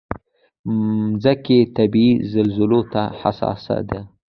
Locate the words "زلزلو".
2.31-2.81